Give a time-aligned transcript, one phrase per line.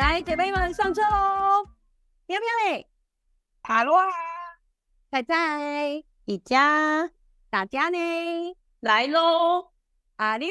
[0.00, 1.68] 来，姐妹们上车喽！
[2.24, 2.88] 喵喵嘞，
[3.62, 4.06] 哈喽啊，
[5.10, 7.10] 仔仔，一家
[7.50, 8.56] 大家呢？
[8.80, 9.72] 来喽！
[10.16, 10.48] 阿六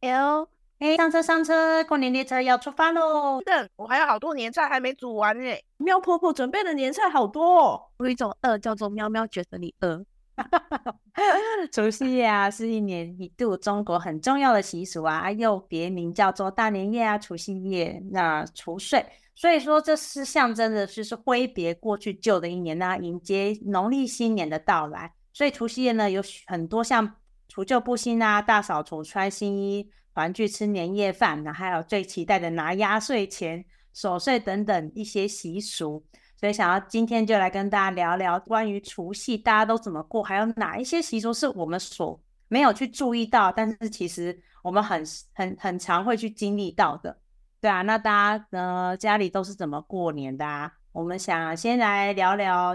[0.00, 0.48] ，，L，
[0.80, 3.40] 哎，上车上车，过年列车要出发喽！
[3.42, 5.56] 等，我还有好多年菜还没煮完呢。
[5.76, 7.90] 喵婆婆准备的年菜好多哦。
[8.00, 10.04] 有一种饿叫做喵喵觉得你饿。
[11.72, 19.04] 除夕夜啊，是一年一度中国很重要的习俗啊，又别名叫做大年夜啊、除夕夜、那除岁。
[19.34, 25.12] 所以说，这是象征的就是挥别过去旧的一年那迎接农历新年的到来。
[25.32, 27.16] 所以除夕夜呢，有很多像
[27.48, 36.04] 除旧布新啊、大扫除、穿新衣、团聚吃年夜饭，那还有最期待的拿压岁钱、守岁等等一些习俗。
[36.40, 47.14] 所以想要今天就来跟大家聊聊关于除夕大家都怎么过，还有哪一些习俗是我们所没有去注意到，但是其实我们很很很常会去经历到的。
[47.60, 50.72] 对啊，那大家呢家里都是怎么过年的啊？
[50.92, 52.74] 我们想先来聊聊，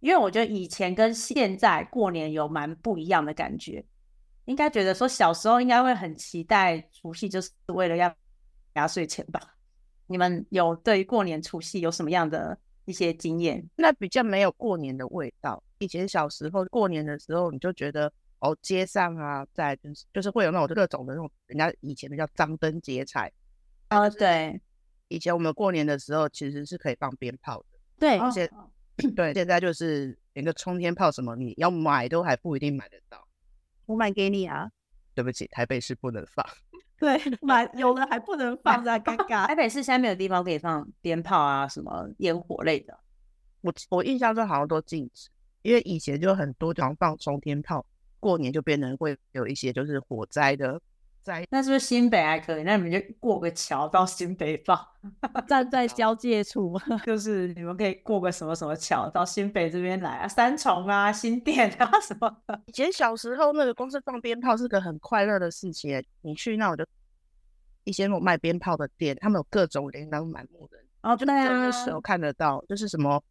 [0.00, 3.82] 因为我觉得以前跟现在过年有蛮不一样的感觉。
[4.44, 8.14] 应该觉得说小时候应该会很期待除夕，就是为了要
[8.74, 9.40] 压岁钱吧？
[10.06, 12.58] 你们有对过年除夕有什么样的？
[12.88, 15.62] 一些经验，那比较没有过年的味道。
[15.78, 23.30] 以前小时候过年的时候，你就觉得哦，街上啊，在就是就是会有那种各种的那种，人家以前的叫张灯结彩。
[23.88, 24.58] 啊，对，
[25.08, 27.78] 以前我们过年的时候其实是可以放鞭炮的。
[27.98, 28.50] 对，现
[29.14, 33.22] 对现在就是连个冲天炮什么，你要买都还不一定买得到。
[33.84, 34.70] 我买给你啊。
[35.14, 36.46] 对不起，台北市不能放。
[37.00, 39.46] 对， 买有了还不能放，在尴尬。
[39.46, 42.98] 台北市现在没有地方可以放鞭炮啊，什么烟火类的。
[43.60, 45.28] 我我印象中好像都禁止，
[45.62, 47.86] 因为以前就很多地方放冲天炮，
[48.18, 50.80] 过年就变成会有一些就是火灾的。
[51.28, 51.46] 灾。
[51.50, 52.62] 那是不是新北还可以？
[52.62, 54.78] 那你们就过个桥到新北放，
[55.46, 62.58] 站在交界处， 就是你们可以过个什么什么桥到新北这边来啊，三重啊、新店啊 什么的。
[62.66, 66.86] 以前小时候那个公司放鞭炮是个很快乐的事情，你去那我就
[67.84, 73.22] 一些那种卖鞭炮的店，他们有各种琳琅满目的，然后就那时候看得到，就是什么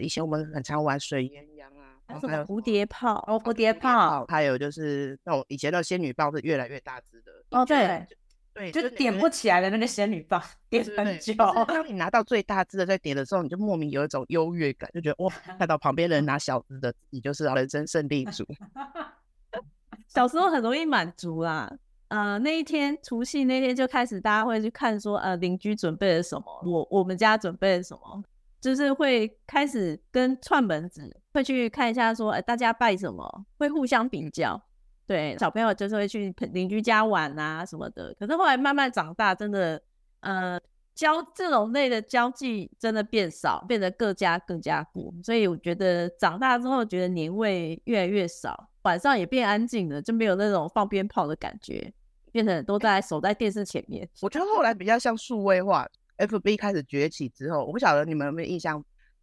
[0.00, 7.32] 以前我们很常玩水鸳鸯啊，还有蝴蝶炮，哦，蝴蝶炮，还有就是那种以前的仙女棒是越来越大只的。
[7.50, 8.06] 哦，对，
[8.54, 11.34] 对，就点不起来的那个仙女棒，点很久。
[11.66, 18.46] 当你拿到最大只的在点的时候，你就莫名有一种优越感，就觉得哇，看到旁边人拿小只的，你就是人生胜利组。
[20.08, 21.72] 小时候很容易满足啦，
[22.08, 28.22] 呃，那一天除夕那天就开始，大家会去看说，呃，邻居准备了什么，我我们家准备了什么，
[28.60, 34.60] 就是会开始跟串门子，会去看一下说，哎，大家拜什么，会互相比较。
[35.06, 38.14] 对，小朋友就是会去邻居家玩啊什么的。
[38.18, 39.82] 可是后来慢慢长大，真的，
[40.20, 40.58] 呃，
[40.94, 45.12] 交这种类的交际真的变少，变得各家各家过。
[45.22, 51.92] 所以我觉得长大之后，觉得年味越来越少，晚上也变安静了，就没有那种放鞭炮的感觉，
[52.30, 54.08] 变成都在守在电视前面。
[54.20, 55.86] 我觉得后来比较像数位化
[56.18, 58.82] ，FB 开始崛起之后，我不晓得你们有没有印象，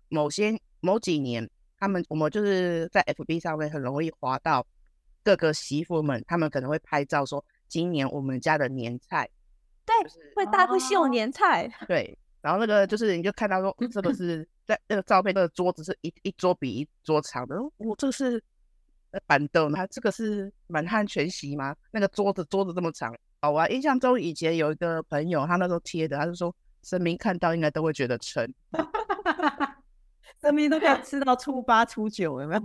[0.09, 4.66] 某些某几年，他们我们就是在 FB 上面很容易滑到。
[5.22, 9.29] 各个媳妇们，他们可能会拍照说，今年我们家的年菜，
[9.85, 9.94] 对，
[10.34, 12.17] 会大会秀年菜，对。
[12.41, 17.57] 然后那个就是你就看到说，这个是在那个照片，那个桌子是一一桌比一桌长的。
[17.78, 18.41] 我这个是
[19.28, 21.75] 板凳，它这个是满汉全席吗？
[21.91, 23.13] 那个桌子桌子这么长。
[23.41, 28.51] 哦，我印象中以前有一个朋友，他那时候贴的，他就说神明看到应该都会觉得撑，
[30.42, 32.62] 神明都可以吃到初八初九，有没有？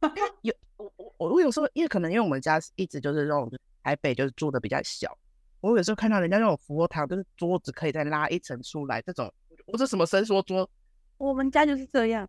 [0.42, 0.54] 有。
[0.76, 3.50] 我我我有时候，因为可能因为我们家一直就是那种
[3.82, 5.16] 台北，就是住的比较小。
[5.60, 9.32] 我有时候看到人家那种佛堂，就是桌子可以再拉一层出来，这种
[9.66, 10.68] 我这什么伸缩桌？
[11.16, 12.28] 我们家就是这样。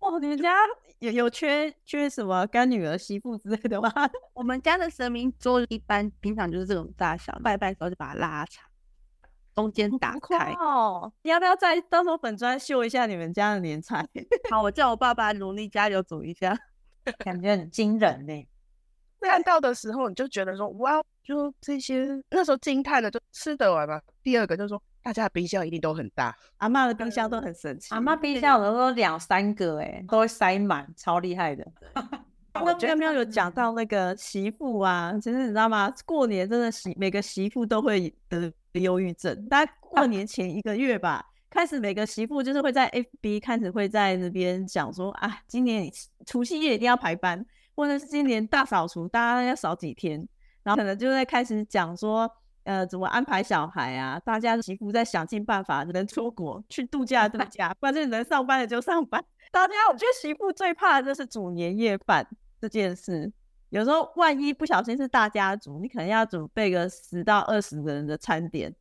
[0.00, 0.56] 哇，你们家
[0.98, 3.92] 有有缺缺什么干女儿媳妇之类的吗？
[4.34, 8.64] 我们家的神明桌一般平常就是这种大小，拜拜时候就把它拉长，
[9.54, 10.52] 中间打开。
[10.52, 14.06] 哦，你要不要再到时候粉砖秀一下你们家的年菜？
[14.50, 16.56] 好，我叫我爸爸努力加油煮一下。
[17.18, 18.46] 感觉很惊人呢。
[19.20, 24.00] 看到的时候，你就觉得说，哇，就这些那时候惊叹的，就吃得完吗？
[24.22, 27.94] 第二个就是说，大家的冰箱一定都很大，阿妈的冰箱都很神奇。
[27.94, 31.64] 阿妈冰箱有的时候两三个，哎，都会塞满，超厉害的。
[32.52, 35.92] 刚刚刚有讲到那个媳妇啊，其实你知道吗？
[36.04, 39.46] 过年真的媳每个媳妇都会得忧郁症。
[39.48, 41.26] 大概过年前一个月吧。
[41.50, 45.86] 开始每个媳妇就是会在 FB 开始会在那边讲说啊，今年
[46.24, 50.26] 除夕夜一定要排班，或者是今年大扫除，大家要扫几天，
[50.62, 52.26] 然后可能就在开始讲说，
[52.64, 59.22] 呃怎么安排小孩啊，大家媳妇在想尽办法能出国去度假度 假，反正能上班的就上班。
[59.52, 62.26] 大家我觉得媳妇最怕的就是煮年夜饭
[62.58, 63.30] 这件事。
[63.72, 68.74] 有时候万一不小心是大家族，你可能要准备个十到二十个人的餐点，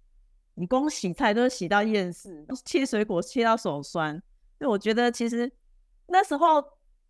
[0.55, 4.21] 你光洗菜都洗到厌世，切水果切到手酸。
[4.59, 5.49] 所以我觉得其实
[6.07, 6.61] 那时候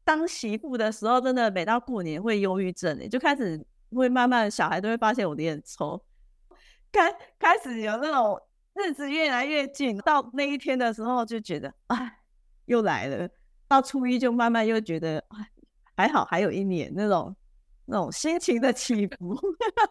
[0.04, 3.60] 当媳妇的时候，真的每到过年会忧郁症，就开始
[3.96, 6.00] 会慢慢小孩都会发现我脸抽，
[6.92, 8.40] 开开始有那种
[8.76, 12.20] 日子越来越近，到那一天的时候就觉得哎
[12.66, 13.28] 又来了，
[13.68, 15.50] 到初一就慢慢又觉得哎
[15.98, 17.36] 还好还有一年那种。
[17.92, 19.38] 那种心情的起伏，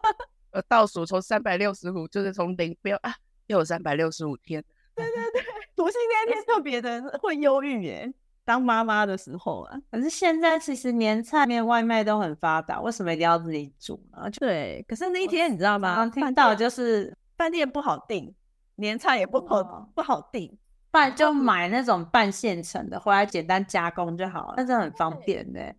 [0.49, 3.13] 呃，倒数从三百六十五，就是从零标啊，
[3.45, 4.63] 又有三百六十五天。
[4.95, 5.41] 对对 对，
[5.75, 8.11] 除夕那天特别的会忧郁耶。
[8.43, 14.27] 当妈妈的时候啊，可是现在其实年菜面外卖都很发达，为什么一定要自己煮呢？
[14.31, 16.07] 对，可是那一天你知道吗？
[16.07, 18.33] 听到就是饭店不好订，
[18.77, 19.63] 年菜也不好
[19.93, 20.57] 不好订，
[20.89, 25.73] 不然就买那种半现成的，回来简单加工就好了，那真的很方便的。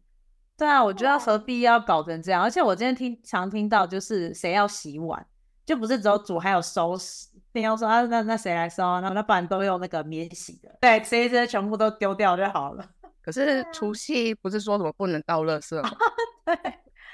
[0.56, 2.42] 对啊，我觉得何必要搞成这样？
[2.42, 5.26] 而且我今天听常听到，就是谁要洗碗，
[5.66, 7.28] 就不是只有煮，还有收拾。
[7.54, 8.82] 你要说啊，那那谁来收？
[9.00, 12.88] 那那不然都用那个免洗的，对，这些全部都丢掉就好了。
[13.20, 15.90] 可是除夕不是说什么不能倒垃圾吗？
[16.46, 16.56] 对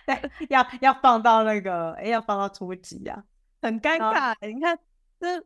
[0.07, 3.23] 对，要要放到那个，哎，要放到初几啊？
[3.61, 4.35] 很尴尬。
[4.47, 4.79] 你看，
[5.19, 5.43] 这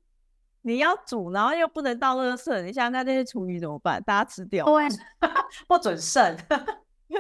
[0.61, 4.03] 你要煮，然后又不能倒垃圾，你想那这些厨余怎么办？
[4.03, 4.65] 大家吃掉？
[4.67, 4.87] 对，
[5.67, 6.37] 不准剩。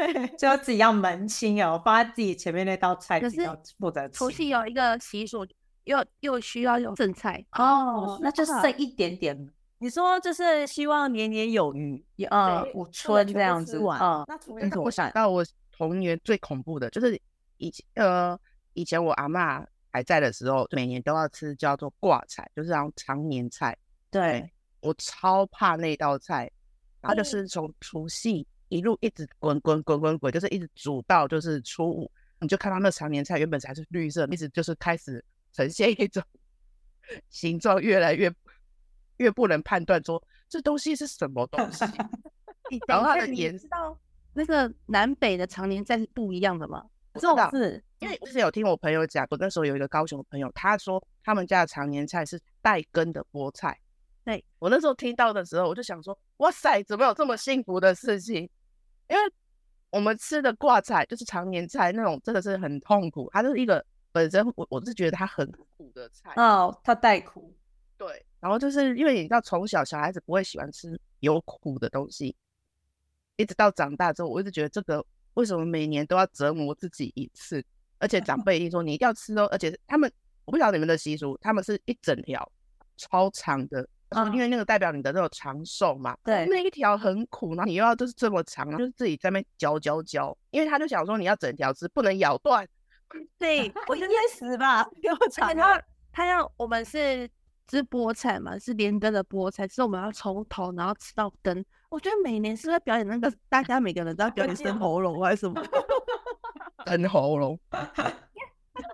[0.06, 3.46] 对，就要自己要门清哦，放在自己前面那道菜，可是
[3.78, 5.46] 负责除夕有一个习俗，
[5.84, 9.50] 又又需要有剩菜哦，那就剩一点点。
[9.78, 14.24] 你说就是希望年年有余，呃，五春这样子啊。
[14.70, 15.44] 那我想到我
[15.76, 17.20] 童年最恐怖的就是
[17.56, 18.38] 以前呃，
[18.74, 23.76] 以前我阿妈还在的时候，每年都要吃叫做挂菜，就是那种常年菜。
[24.10, 24.48] 对
[24.80, 26.48] 我超怕那道菜，
[27.00, 28.46] 它就是从除夕。
[28.72, 32.10] 一路一直滚滚滚滚滚，就是一直煮到就是初五，
[32.40, 35.22] 你就看到那常年菜原本才是绿色，一直就是开始
[35.52, 36.22] 呈现一种
[37.28, 38.32] 形状，越来越
[39.18, 41.84] 越不能判断说这东西是什么东西。
[42.88, 43.98] 然后它的颜知道
[44.32, 46.82] 那个南北的常年菜是不一样的吗？
[47.14, 53.78] 这种是，因为之前有听我朋友讲，我那时候有一个高雄的朋友，他说他们家的常年菜是带根的菠菜。
[54.24, 58.48] 对我那时候听到的时候，我就想说，哇塞，怎么有这么幸福的事情？
[59.12, 59.32] 因为
[59.90, 63.28] 我们吃的挂菜就是常年菜那种，真的是很痛苦。
[63.30, 67.54] 它是一个本身我我是觉得它很苦的菜哦，它带苦。
[67.98, 72.34] 对，然后就是因为你知道从小小孩子不会喜欢吃有苦的东西，
[73.36, 75.04] 一直到长大之后，我一直觉得这个
[75.34, 77.62] 为什么每年都要折磨自己一次？
[77.98, 80.10] 而且长辈一定说你一定要吃哦，而且他们
[80.46, 82.50] 我不晓得你们的习俗，他们是一整条
[82.96, 83.86] 超长的。
[84.32, 92.66] 因为那个代表你的那种长寿嘛，对，那一条很苦，然后你又要就是这么长，然后就是自己在那边嚼嚼嚼，因为他就想说你要整条吃，不能咬断，
[93.38, 95.54] 对我噎死吧，给我长。
[95.56, 95.82] 他
[96.12, 97.28] 他要我们是
[97.68, 101.64] 吃菠菜嘛，是连根的菠菜，是我们要从头然后吃到根。
[101.88, 105.62] 我觉得每年是在表演那个，大家每个人都要表演生喉咙还是什么？
[106.86, 107.58] 生喉咙。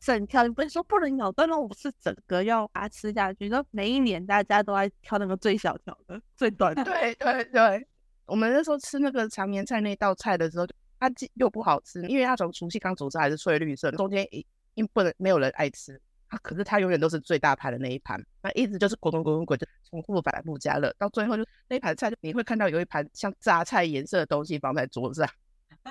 [0.09, 3.47] 整条你不是说不能咬断，那我是整个要把它吃下去。
[3.51, 6.83] 说每一年大家都在挑那个最小条的、最短的。
[6.83, 7.87] 对对对，
[8.25, 10.67] 我们那时候吃那个长年菜那道菜的时候，
[10.99, 14.47] 它又不好吃，因为它从除夕刚煮出来是翠绿色，中间一
[14.77, 25.29] 因不能没有人爱吃，啊可是它永远都是最大盘的那一盘，那一直就是滚滚滚滚滚就重复反复加热，到最后就那一盘菜就你会看到有一盘像榨菜颜色的东西放在桌上。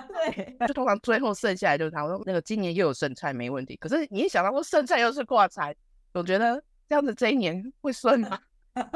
[0.07, 2.03] 对，就通常最后剩下来就是他。
[2.03, 5.75] 我说那个今年又有剩菜没问题，可是你一想到说剩菜又是挂菜，
[6.13, 8.39] 总觉得这样子这一年会顺吗？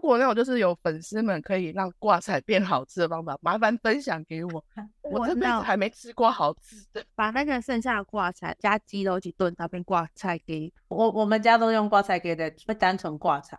[0.00, 4.64] 我那种就是有粉丝们可以让挂菜变好吃的方法，麻烦分享给我。
[5.02, 11.10] 我这辈子还没吃过好吃的，把那个剩下的挂菜加鸡肉一起炖，它变挂菜给我。
[11.10, 13.58] 我们家都用挂菜给的，不单纯挂菜。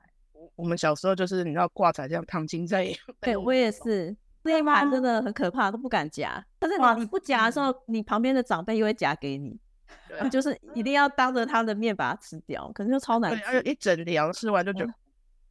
[0.56, 2.88] 我们小时候就是你知道挂菜这样烫青菜，
[3.20, 4.16] 对我也是。
[4.44, 6.44] 那一盘真的很可怕，都不敢夹。
[6.58, 9.60] 但是你你不夹的时候，你旁边的长辈又会夹给你，
[10.32, 13.44] 就是一定要当着他的面把它吃掉，可能就超难吃。
[13.46, 14.94] 而且一整条吃完就觉得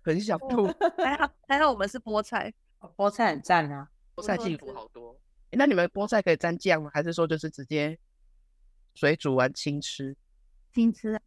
[0.02, 0.66] 很想吐。
[0.98, 2.52] 还好还好我们是菠菜，
[2.96, 5.18] 菠菜很赞啊，菠菜幸福好多。
[5.50, 6.90] 那你们菠菜可以蘸酱吗？
[6.92, 7.98] 还是说就是直接
[8.94, 10.16] 水煮完清吃？
[10.72, 11.20] 清吃。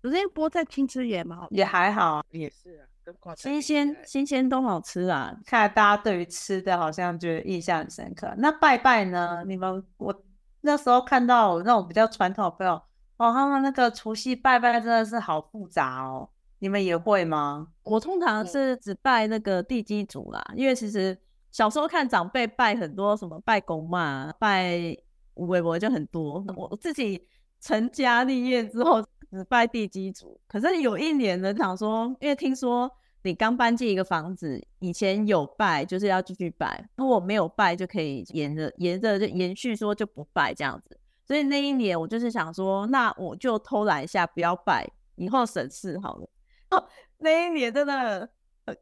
[0.00, 2.88] 可是菠菜清吃也蛮好，也还好，也是啊。
[3.36, 5.34] 新鲜新鲜都好吃啊！
[5.44, 8.32] 看来大家对于吃的好像觉得印象很深刻。
[8.38, 9.42] 那拜拜呢？
[9.46, 10.14] 你们我
[10.60, 12.74] 那时候看到那种比较传统的朋友，
[13.16, 16.28] 哦，他们那个除夕拜拜真的是好复杂哦，
[16.60, 17.66] 你们也会吗？
[17.82, 21.18] 我通常是只拜那个地基主啦，因为其实
[21.50, 24.96] 小时候看长辈拜很多什么拜公嘛，拜
[25.34, 26.44] 无为伯就很多。
[26.56, 27.26] 我自己
[27.60, 32.90] 成家立业之后只拜地基主，可是有一年呢，想说，因为听说
[33.22, 40.98] 你刚搬进一个房子，以前有拜就是要继续拜，如果没有拜就可以沿着沿着就延续说就不拜这样子。
[41.24, 44.86] 所以那一年我就是想说，那我就偷懒一下，不要拜，
[45.16, 46.28] 以后省事好了。
[47.18, 48.28] 那一年真的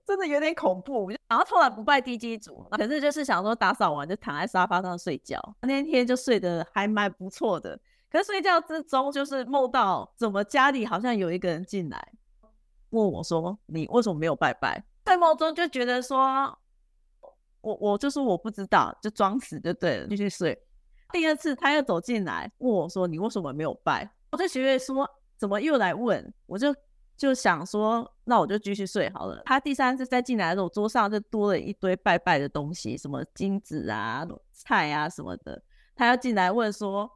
[0.07, 7.78] 真的有点恐怖，然后偷懒不拜地基主，可是就是想说打扫完就躺在沙发上睡觉，那天就睡得还蛮不错的。
[8.11, 12.12] 可是睡觉之中就是梦到怎么家里好像有一个人进来，
[12.90, 16.59] 问我说：“你为什么没有拜拜？”在梦中就觉得说，
[17.61, 20.61] 我我就说我不知道，就装死就对了，继续睡。
[21.12, 26.75] 第二次他又走进来问我说：“你为什么没有拜？”我就觉得说怎么又来问，我就
[27.17, 29.43] 就想说那我就继续睡好了。
[29.45, 35.62] 他第三次再进来的时候，桌上就多了一堆拜拜的东西，什么金子啊、菜啊什么的。
[35.97, 37.11] 他要进来问说：“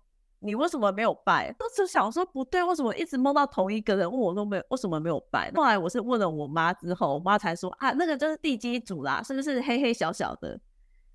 [0.45, 5.51] 你为什么没有拜？”都是想说不对，为什么一直梦到同一个人问我都没有为什么没有拜？
[5.55, 10.61] 后来我是问了我妈之后，我妈才说啊，那个就是地基主啦，是不是黑黑小小的？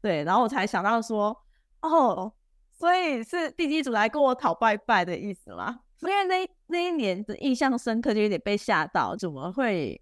[0.02, 1.38] 对，然后我才想到说
[1.82, 2.34] 哦。
[2.72, 5.82] 所以是地基主来跟我讨拜拜的意思吗？
[6.02, 10.02] 因为那那一年的印象深刻，就有点被吓到，怎么会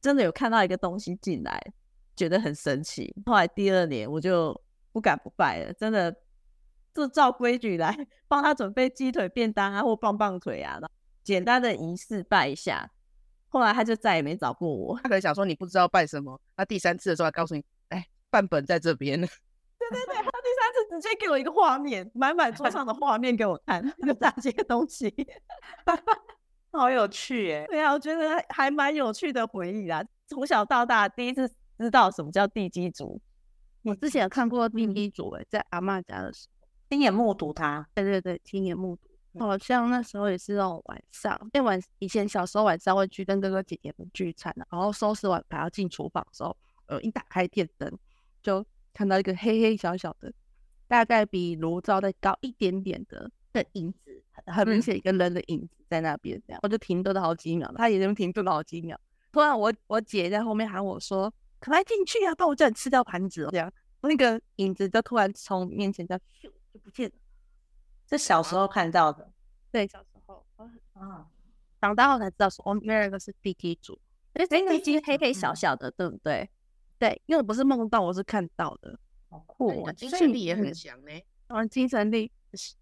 [0.00, 1.60] 真的有看到一个东西进来，
[2.16, 3.14] 觉得很神奇。
[3.26, 4.58] 后来第二年我就
[4.90, 6.16] 不敢不拜了，真的
[6.94, 7.94] 就照规矩来
[8.28, 10.78] 帮他准备鸡腿便当啊，或棒棒腿啊，
[11.22, 12.90] 简单的仪式拜一下。
[13.48, 19.20] 后来他就再也没找过我，他可能想说你不知道拜什么，他第三次的时候还告诉你，哎，范本在这边。
[19.90, 25.14] 对对对，他第三次直接给我一个画面，满满桌上的画面给我看，有哪些东西，
[26.72, 27.66] 好有趣耶！
[27.70, 30.04] 对啊，我觉得还蛮有趣的回忆啦。
[30.26, 31.48] 从小到大第一次
[31.78, 33.20] 知道什么叫地基主，
[33.82, 36.53] 我之前有看过地基主诶，在阿妈家的时候，
[36.94, 37.86] 亲眼目睹他。
[37.94, 39.10] 对对对，亲眼目睹。
[39.38, 47.90] 好像那时候也是那种晚上，因为晚以前小时候晚上会去跟哥哥姐姐们聚餐然后收拾完还要进厨房的时候，呃，一打开电灯
[48.42, 48.64] 就。
[48.96, 50.32] 看到一个黑黑小小的，
[50.86, 56.40] 大概比炉灶再高一点点的的影子，很明显一个人的影子在那边。
[56.46, 58.96] 这样我就停顿了好几秒，他也停顿了好几秒。
[59.32, 63.68] 突然我我姐在后面喊我说：“可快进去啊，不然我叫你吃掉盘子。”这样
[64.02, 67.14] 那个影子就突然从面前这样咻就不见了。
[68.04, 69.30] 这小时候看到的，
[69.70, 70.44] 对，小时候
[70.94, 71.24] 啊，
[71.80, 73.96] 长大后才知道说哦，原来那个是地基主，
[74.32, 76.50] 哎，地基黑黑小小的，对不对？
[76.98, 78.98] 对，因为我不是梦到，我是看到的，
[79.30, 81.12] 好酷，精神力也很强呢。
[81.46, 82.32] 嗯，精神力，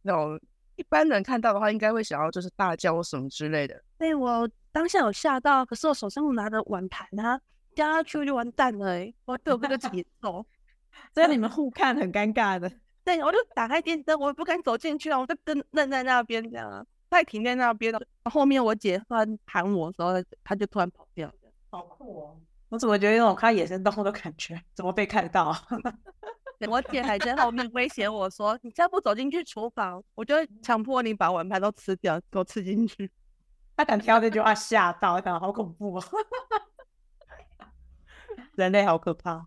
[0.00, 0.40] 那种
[0.76, 3.82] 一般人看到的话，应该会想要就是大叫或什么之类的。
[3.98, 7.38] 对我当下有吓到，可是我手上拿着碗盘啊，
[7.74, 10.44] 掉下去就完蛋了，我有那个节奏，
[11.14, 12.70] 所以你们互看很尴尬的。
[13.04, 18.00] 对，我就打开电灯，我也不敢走进去啊，我就跟愣在那边这样啊，他停在那边了。
[18.30, 20.12] 后面我姐突然喊我的时候，
[20.44, 21.32] 她就突然跑掉，
[21.70, 22.40] 好酷哦。
[22.68, 24.62] 我怎么觉得有种看野生动物的感觉？
[24.74, 25.54] 怎么被看到？
[26.70, 33.10] 我姐还在后面威胁我说：“你再不走进去厨房，我就强迫你把碗盘都吃掉，给我吃进去。
[33.76, 36.04] ”她敢挑这句话，吓到，感觉好恐怖哦！
[38.54, 39.44] 人类好可怕。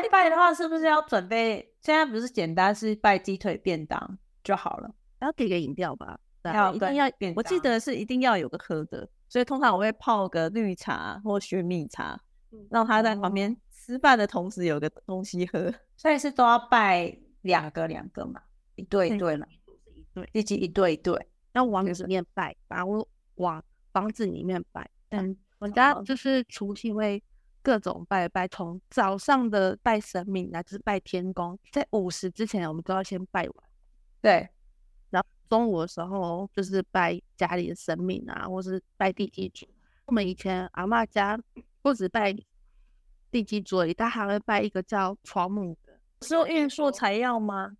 [0.00, 1.74] 这拜拜的话，是不是要准备？
[1.80, 4.94] 现在不是简单是拜鸡腿便当就好了？
[5.18, 6.18] 然后给个饮料吧？
[6.44, 7.06] 要一定要，
[7.36, 12.20] 我记得是一定要有个喝的，所以通常我会泡个绿茶或雪米茶。
[12.68, 18.42] 让他在旁边吃饭的同时有个东西喝，所以是都要拜两个两个嘛，
[18.74, 19.58] 一对一对嘛，一
[20.12, 24.86] 对，一起一对一对，那往里面拜，把我往房子里面拜。
[25.08, 27.22] 嗯，我家就是除夕会
[27.62, 33.54] 各种拜拜，从早上的拜神明啊，就是拜天公，在午时之前我们都要先拜完，
[34.20, 34.48] 对，
[35.10, 39.66] 然后中午的时候就是拜家里的神明啊，或是拜地基主。
[40.06, 41.38] 我们以前阿妈家。
[41.84, 42.32] 不止拜
[43.28, 47.76] 地基主，他还会拜一个叫床母的，是用运输材料吗？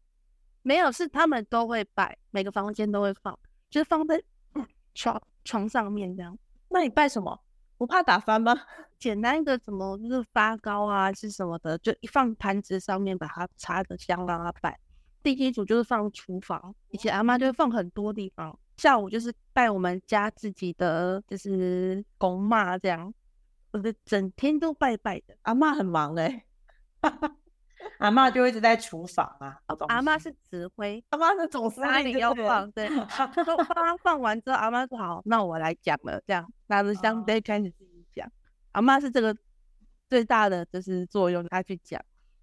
[0.62, 3.38] 没有，是他们都会拜，每个房间都会放，
[3.70, 4.20] 就是放在
[4.92, 6.36] 床床上面这样。
[6.68, 7.40] 那你拜什么？
[7.82, 8.54] 不怕打翻吗？
[8.96, 14.78] 简单一个什么，就是发糕啊，是什么的，就一放盘子上面，把它插着香，让它拜。
[15.20, 18.56] 地基主就是放厨房，以前阿妈就会放很多地方。
[18.76, 23.12] 下午就是拜我们家自己的，就是公妈这样。
[23.72, 26.44] 我的整天都拜拜的，阿妈很忙哎。
[28.02, 29.56] 阿嬷就一直在厨房啊，
[29.88, 32.88] 阿妈是指挥，阿妈是总司哪里要令就对了放，对，
[33.44, 38.28] 说帮他放完之后，阿妈说好，那我来讲了，这样拿着香杯开始自己讲。
[38.72, 39.36] 阿妈是这个
[40.08, 42.00] 最大的就是作用，她去讲，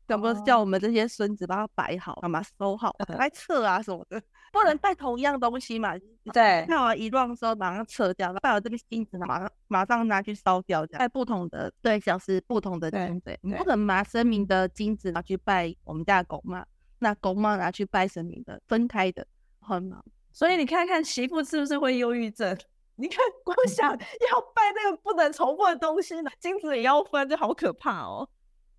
[0.10, 4.20] 怎么叫我们这些孙子把它摆好，干嘛收好，来撤啊什么的，
[4.52, 5.94] 不能带同样东西嘛。
[6.34, 16.66] 对，看完一 round 之后马上撤掉，拜完这个金子马上马上拿去烧掉，这样在不同的对象是不同的对金子，你不可能拿神明的金子拿去拜我们家的狗妈，
[16.98, 19.28] 那狗妈拿去拜神明的，分开的，
[19.62, 20.04] 很忙。
[20.32, 22.58] 所以你看看媳妇是不是会忧郁症？
[22.96, 28.28] 你看，光想要拜那个不能重复的东西呢，金子也要分，就好可怕哦。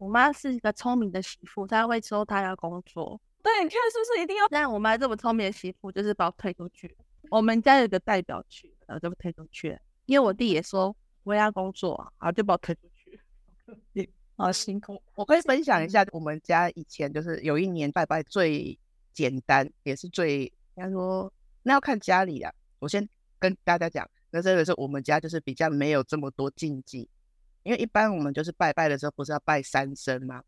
[0.00, 3.21] 我妈是一个聪明的媳妇，她会说她要工作。
[3.42, 4.49] 对，你看是不是一定要？
[4.49, 6.97] 但我妈这么聪明的媳妇，就是把我推出去。
[7.30, 9.78] 我们家有个代表去，然后就被推出去。
[10.07, 14.11] 因为我弟也说我也要工作啊，然后就把我推出去。
[14.37, 18.78] 好辛苦，我可以分享一下，我们家以前就是有一年拜拜最
[19.12, 20.45] 简单，也是最
[20.76, 21.30] 应该说
[21.62, 22.50] 那要看家里啊。
[22.78, 23.07] 我先
[23.38, 27.07] 跟大家讲，那这个是我们家就是比较没有这么多禁忌，
[27.62, 30.43] 因为一般我们就是拜拜的时候不是要拜三牲吗？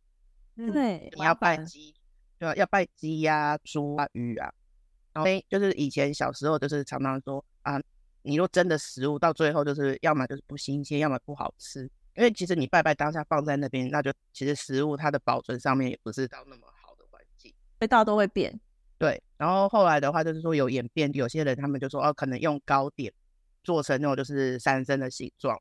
[0.57, 1.95] 对，你要拜鸡，
[2.39, 2.55] 对吧？
[2.57, 4.53] 要拜鸡呀、猪啊、鱼啊。
[5.13, 7.81] 然后就是以前小时候就是常常说啊，
[8.23, 11.83] 你若真的食物到最后就是要么就是不新鲜，要么不好吃。
[12.15, 17.53] 因为其实你拜拜当下放在那边，那就其实食物它的保存上面也不是到那么好的环境。
[17.81, 18.59] 味道都会变。
[18.99, 23.13] 对，然后后来的话就是说有演变，有些人他们就说哦，可能用糕点
[23.65, 25.59] 做成那种就是三牲的形状。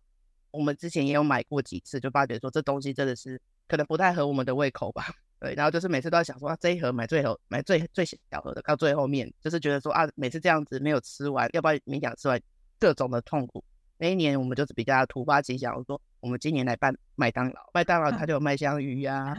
[0.51, 5.05] 我们之前也有买过几次，就发觉说这东西真的是可能不太合我们的胃口吧。
[5.41, 12.39] 对，然后就是每次都在想说啊，这一盒买最后买最最小盒的，到最后面就是觉得说啊，每次这样子没有吃完，要不然勉强吃完，
[12.79, 13.63] 各种的痛苦。
[13.98, 19.36] 那一年我们就是比较突发奇想，我说我们今年来办麦当劳，麦当劳它就有麦香鱼呀、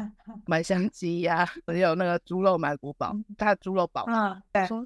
[0.46, 4.04] 麦香鸡呀、还有那个猪肉满古堡，它的猪肉堡。
[4.08, 4.84] 嗯，对，说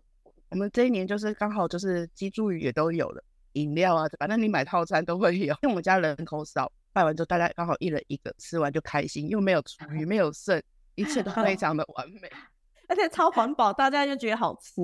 [0.50, 3.24] 我们这一年就是刚好就是鸡猪鱼也都有了，
[3.56, 5.46] 饮料啊，反正你买套餐都会有。
[5.46, 10.62] 因为我们家人口少，拜完之后大家刚好一人一个，吃完就开心，又没有厨余，没有剩，
[10.94, 12.30] 一切都非 常的完美。
[12.88, 14.80] 而且超环保，大家就觉得好吃。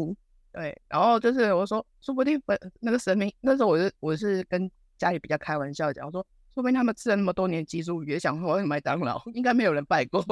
[0.53, 10.25] 对，然后就是我说，说不定本那个神明那时候我是我是跟家里比较开玩笑讲，我说说不定他们吃了那么多年鸡猪鱼，也想说麦当劳，应该没有人拜过。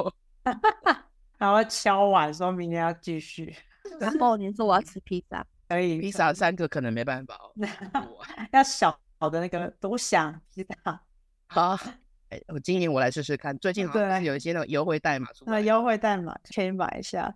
[1.37, 3.55] 然后敲碗说明天要继续，
[3.99, 7.53] 然后你说我要吃披萨，可以披萨三个可能没办法哦。
[8.51, 11.01] 要小的那个多响披萨，
[11.47, 11.77] 好，
[12.29, 15.51] 哎，我今年我来试试看，最近好像有一些那种优惠代码出来。
[15.51, 17.33] 那优惠代码可以买一下。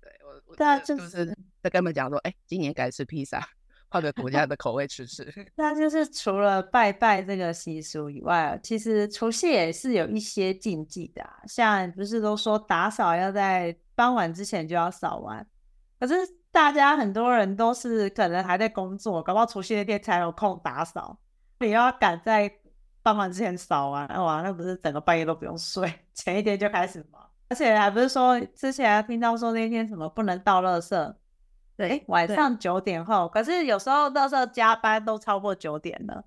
[0.00, 1.26] 对我，我就是
[1.62, 3.46] 在跟他们讲说，哎、今年改吃披萨，
[3.88, 5.32] 换个国家的口味吃吃。
[5.56, 15.46] 那就是除了拜拜这个习俗以外，其实除夕也是有一些禁忌的、啊，像不是都说打扫要在傍晚之前就要扫完，
[15.98, 16.14] 可是
[16.58, 21.16] 大家很多人都是可能还在工作，搞不好除夕那天才有空打扫，
[21.60, 22.52] 你要赶在
[23.00, 31.14] 傍晚之前扫完，哇，那不是整个半夜都不用睡，前一天就开始忙，而且还不是说之前还听到说那天什么不能倒垃圾。
[31.76, 36.24] 对哎，晚上九点后，可是有时候垃圾加班都超过九点了，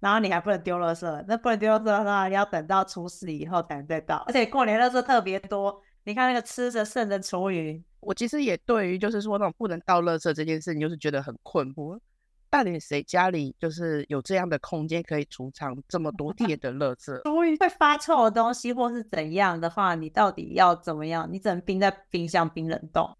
[0.00, 12.00] 然后你还不能丢垃圾，那不能丢垃圾的话，要等到初四以后才能再倒，而且过年垃圾特别多，你看那个吃着剩的厨余，我其实也对于就是说那种不能倒垃圾这件事情，就是觉得很困惑。
[12.48, 17.22] 到底谁家里就是有这样的空间可以储藏这么多 天的垃圾？
[17.24, 21.28] 厨余会发臭的东西或是怎样的话，你到底要怎么样？
[21.30, 23.14] 你只能冰在冰箱冰冷冻，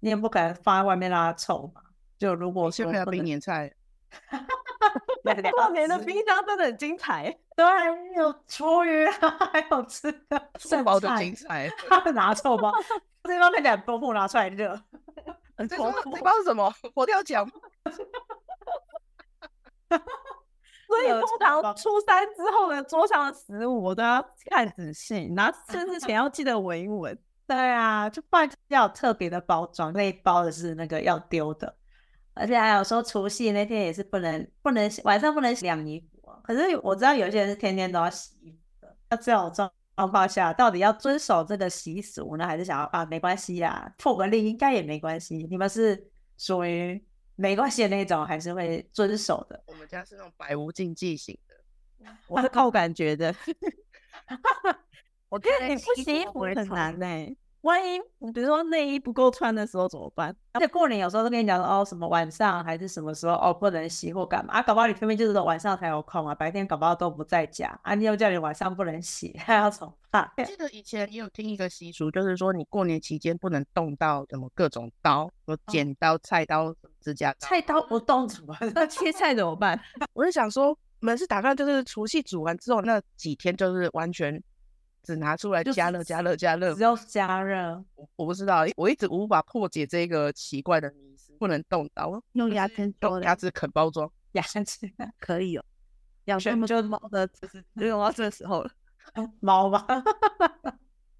[0.00, 1.80] 你也不可能放在外面让它臭嘛。
[2.18, 3.72] 就如果现在要冰年菜，
[5.22, 7.64] 过年的冰箱真的很精彩，对，
[8.16, 11.68] 有厨余啊， 还有吃的臭剩包的菜精彩。
[11.88, 12.72] 他们拿臭包，
[13.24, 14.80] 这包看起来很丰富，拿出来热。
[15.56, 16.22] 很这丰富包这。
[16.22, 16.70] 包是什么？
[16.94, 17.48] 佛跳墙。
[20.86, 27.18] 所以通常初三之后的桌上的食物我都要看仔细，然后吃之前要记得闻一闻。
[27.46, 31.74] 对啊，就不然就要有特别的包装，那一包的是那个要丢的，
[32.34, 36.02] 而且还有说除夕那天也是不能不能晚上不能晾衣
[36.42, 45.36] 可是我知道有些人是天天都要洗衣服的，那这种状状况下，到底要遵守这个习俗呢，还是想要啊没关系啦，破个例应该也没关系？
[45.50, 47.04] 你们是属于
[47.36, 49.62] 没关系的那种，还是会遵守的？
[49.66, 51.54] 我们家是那种百无禁忌型的。
[52.26, 53.34] 我是靠感觉的
[55.28, 57.98] 我觉得你不洗衣服很难呢、万一
[58.32, 60.34] 比如说内衣不够穿的时候怎么办？
[60.52, 64.62] 而且过年有时候都跟你讲说哦，什么晚上还是什么时候哦不能洗或干嘛啊？
[64.62, 70.30] 搞不好你偏偏就是晚上才有空啊，白天搞不好都不在家啊，你又叫你晚上不能洗， 还要怎么办？
[70.44, 77.38] 记得以前也有听一个习俗，就是说你过年期间不能动到什么各种刀，有剪刀、菜刀、指甲刀。
[77.46, 78.56] 菜刀不动怎么？
[78.74, 79.80] 那切菜怎么办？
[80.14, 80.68] 我是想说，
[81.00, 84.42] 我们是打算就是除夕煮完之后那几天，就是完全
[85.02, 86.82] 只拿出来加热、加热、加热只。
[86.82, 87.84] 有加热。
[87.94, 94.08] 我我不知道，我一直无法破解这个奇怪的迷思，不能动刀，用牙签用牙齿啃包装。
[94.32, 94.62] 牙齿
[95.18, 95.64] 可以哦。
[96.26, 98.70] 养这么多猫的，就是就用到这个时候了。
[99.40, 99.84] 猫吧，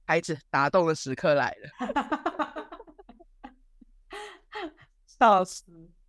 [0.06, 1.68] 孩子打动的时刻来了。
[5.04, 5.64] 笑死，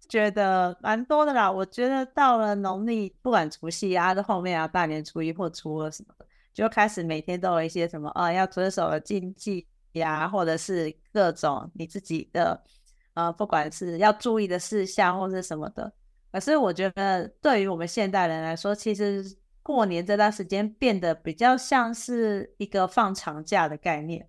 [0.07, 1.51] 觉得蛮多的啦。
[1.51, 12.63] 我觉得到了农历，不管除夕啊，到后面啊，大年初一或初二什么的，就开始每天都有一些什么啊要遵守的禁忌呀，或者是各种你自己的
[13.15, 15.91] 呃，不管是要注意的事项或者什么的。
[16.31, 19.23] 可是我觉得，对于我们现代人来说，其实
[19.61, 24.27] 过年这段时间变得比较像是一个放长假的概念。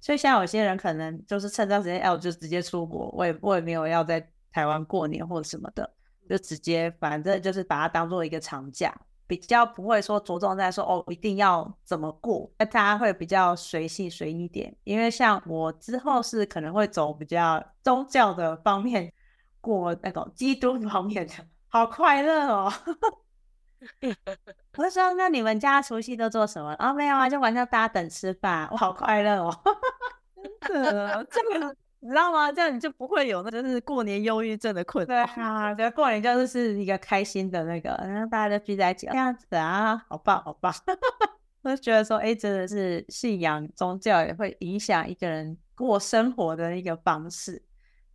[0.00, 5.88] 所以像有些人可能就是趁这段时间，哎，我就直接出国，我也我也没有要在台湾过年或者什么的，
[6.28, 8.92] 就直接反正就是把它当做一个长假，
[9.26, 14.74] 比较不会说着重在说哦一定要怎么过，那大家会比较随性随意一点。
[14.84, 19.12] 因为像我之后是可能会走比较宗教的方面
[19.60, 21.32] 过那种基督方面的，
[21.68, 22.72] 好快乐哦。
[24.76, 26.72] 我就说，那你们家除夕都做什么？
[26.74, 29.54] 啊、没有啊，就晚上大家等吃饭，我好快乐哦。
[30.60, 32.52] 真的，这个你知道吗？
[32.52, 35.24] 这样你就不会有那就是过年忧郁症的困对扰。
[35.24, 40.70] 啊，觉得过年就是是一个开心的那个，然后大家都聚在一起，这样子啊，好棒好棒。
[41.62, 47.62] 我就觉得说，哎，真的是信仰宗教也会影响一个人过生活的一个方式。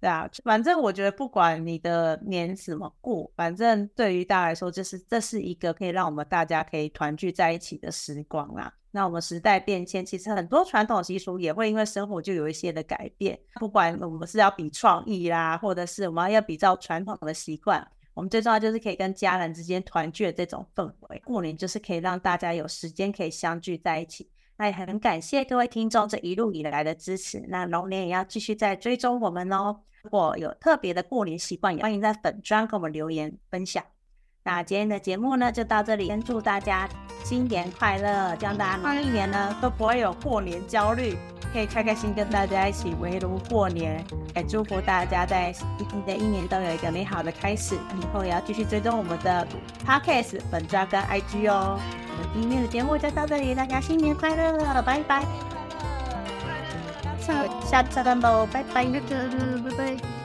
[0.01, 8.73] 对啊，反正我觉得不管你的年怎么过，反正对于大家来说，就是这是一个可以让我们大家可以团聚在一起的时光啦。
[8.91, 13.37] 那我们时代变迁，其实很多传统习俗也会因为生活就有一些的改变。
[13.59, 21.21] 不管我们是要比创意啦，或者是我们要比较传统的习惯，我们最重要就是可以跟家人之间团聚的这种氛围。
[21.25, 24.29] 过年就是可以让大家有时间可以相聚在一起。
[24.59, 27.45] 那也很感谢各位听众这一路以来的支持。
[27.47, 29.79] 那龙年也要继续在追踪我们哦。
[30.03, 33.81] 如果有特别的过年习惯，也欢迎在粉专给我们留言分享。
[34.43, 36.89] 那今天的节目呢，就到这里，先祝大家
[37.23, 41.17] 新年快乐，这样大家新一年呢都不会有过年焦虑，
[41.53, 44.03] 可以开开心跟大家一起围炉过年。
[44.35, 47.75] 也祝福大家在新的一年都有一个美好的开始。
[47.75, 49.47] 以后也要继续追踪我们的
[49.85, 51.79] Podcast 粉专跟 IG 哦。
[52.33, 55.23] 今天的节目就到这里，大家新年快乐，拜拜。
[57.19, 58.85] 下下次见喽，拜拜。
[58.85, 58.99] 拜
[59.77, 60.18] 拜。